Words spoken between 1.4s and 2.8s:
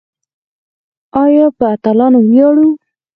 په اتلانو ویاړو؟